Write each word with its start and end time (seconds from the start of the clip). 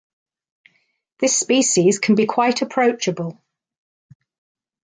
This 1.19 1.37
species 1.39 1.99
can 1.99 2.15
be 2.15 2.25
quite 2.25 2.63
approachable. 2.63 3.39